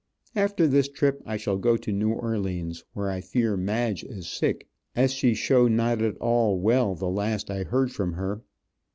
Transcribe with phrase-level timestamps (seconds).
[0.35, 4.67] After this trip I shall go to New Orleans,{*} where I fear Madge is sick,
[4.95, 8.41] as shew as not at all well the last I heard from her.